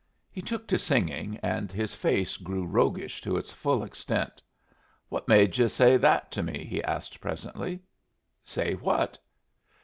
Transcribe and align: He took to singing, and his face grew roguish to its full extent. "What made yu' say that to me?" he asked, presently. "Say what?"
He 0.31 0.41
took 0.41 0.65
to 0.69 0.79
singing, 0.79 1.37
and 1.43 1.71
his 1.71 1.93
face 1.93 2.37
grew 2.37 2.65
roguish 2.65 3.21
to 3.21 3.37
its 3.37 3.51
full 3.53 3.83
extent. 3.83 4.41
"What 5.09 5.27
made 5.27 5.55
yu' 5.59 5.69
say 5.69 5.95
that 5.97 6.31
to 6.31 6.41
me?" 6.41 6.65
he 6.65 6.83
asked, 6.83 7.21
presently. 7.21 7.81
"Say 8.43 8.73
what?" 8.73 9.19